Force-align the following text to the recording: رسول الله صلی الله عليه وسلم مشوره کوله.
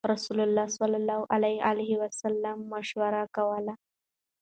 رسول 0.13 0.39
الله 0.43 0.65
صلی 0.79 0.97
الله 1.01 1.19
عليه 1.67 1.91
وسلم 2.03 2.57
مشوره 2.73 3.23
کوله. 3.37 3.73